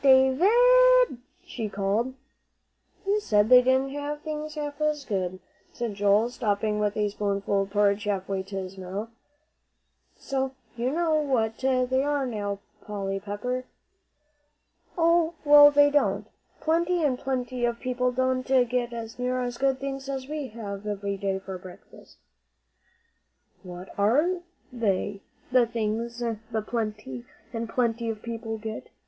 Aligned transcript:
Da 0.03 0.31
vid!" 0.31 1.19
she 1.45 1.69
called. 1.69 2.15
"You 3.05 3.19
said 3.19 3.49
they 3.49 3.61
didn't 3.61 3.91
have 3.91 4.21
things 4.21 4.55
half 4.55 4.81
as 4.81 5.05
good," 5.05 5.39
said 5.73 5.93
Joel, 5.93 6.31
stopping 6.31 6.79
with 6.79 6.97
a 6.97 7.09
spoonful 7.09 7.61
of 7.61 7.69
porridge 7.69 8.05
halfway 8.05 8.41
to 8.41 8.55
his 8.63 8.79
mouth. 8.79 9.09
"So 10.17 10.55
you 10.75 10.89
know 10.89 11.19
what 11.21 11.59
they 11.59 12.01
are, 12.03 12.25
now, 12.25 12.57
Polly 12.83 13.19
Pepper." 13.19 13.65
"Oh, 14.97 15.35
well, 15.45 15.69
they 15.69 15.91
don't. 15.91 16.25
Plenty 16.61 17.03
and 17.03 17.19
plenty 17.19 17.63
of 17.63 17.79
people 17.79 18.11
don't 18.11 18.41
get 18.43 18.91
near 19.19 19.39
as 19.39 19.59
good 19.59 19.77
things 19.77 20.09
as 20.09 20.27
we 20.27 20.47
have 20.47 20.87
every 20.87 21.15
day 21.15 21.37
for 21.37 21.59
breakfast." 21.59 22.17
"What 23.61 23.93
are 23.99 24.39
they, 24.73 25.21
the 25.51 25.67
things 25.67 26.23
the 26.51 26.61
plenty 26.63 27.23
and 27.53 27.69
plenty 27.69 28.09
of 28.09 28.23
people 28.23 28.57
get?" 28.57 28.89